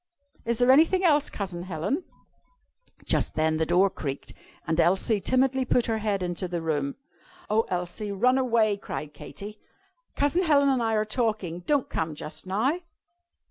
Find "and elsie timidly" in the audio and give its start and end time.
4.65-5.63